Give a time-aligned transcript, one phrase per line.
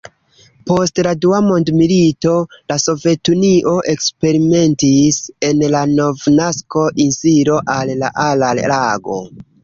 [0.69, 2.31] Post la dua mondmilito,
[2.71, 9.19] la Sovetunio eksperimentis en la Novnasko-insilo en la Aral-lago.